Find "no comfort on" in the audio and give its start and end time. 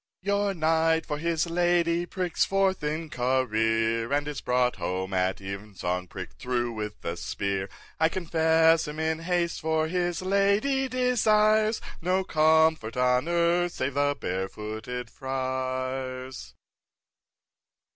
12.01-13.27